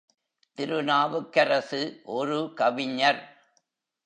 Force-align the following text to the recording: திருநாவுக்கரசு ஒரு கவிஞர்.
திருநாவுக்கரசு 0.57 2.01
ஒரு 2.03 2.53
கவிஞர். 2.55 3.21